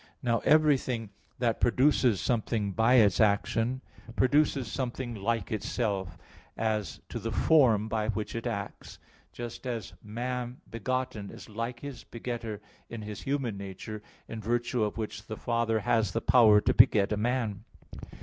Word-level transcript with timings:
Now, 0.23 0.39
everything 0.39 1.11
that 1.37 1.61
produces 1.61 2.19
something 2.19 2.71
by 2.71 2.95
its 2.95 3.19
action, 3.21 3.81
produces 4.15 4.65
something 4.67 5.13
like 5.13 5.51
itself, 5.51 6.17
as 6.57 7.01
to 7.09 7.19
the 7.19 7.31
form 7.31 7.87
by 7.87 8.09
which 8.09 8.33
it 8.33 8.47
acts; 8.47 8.97
just 9.31 9.67
as 9.67 9.93
man 10.01 10.57
begotten 10.71 11.29
is 11.29 11.49
like 11.49 11.81
his 11.81 12.03
begetter 12.03 12.61
in 12.89 13.03
his 13.03 13.21
human 13.21 13.57
nature, 13.57 14.01
in 14.27 14.41
virtue 14.41 14.83
of 14.83 14.97
which 14.97 15.27
the 15.27 15.37
father 15.37 15.81
has 15.81 16.13
the 16.13 16.19
power 16.21 16.59
to 16.61 16.73
beget 16.73 17.11
a 17.11 17.15
man. 17.17 17.63